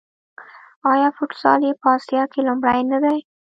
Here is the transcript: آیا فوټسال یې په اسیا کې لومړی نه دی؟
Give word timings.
آیا 0.91 1.09
فوټسال 1.17 1.59
یې 1.67 1.73
په 1.81 1.87
اسیا 1.97 2.23
کې 2.31 2.39
لومړی 2.47 2.79
نه 2.91 2.97
دی؟ 3.03 3.17